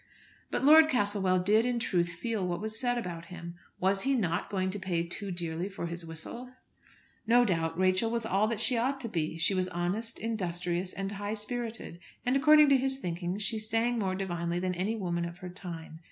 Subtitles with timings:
[0.49, 3.53] But Lord Castlewell did in truth feel what was said about him.
[3.79, 6.49] Was he not going to pay too dearly for his whistle?
[7.27, 9.37] No doubt Rachel was all that she ought to be.
[9.37, 14.15] She was honest, industrious, and high spirited; and, according to his thinking, she sang more
[14.15, 15.99] divinely than any woman of her time.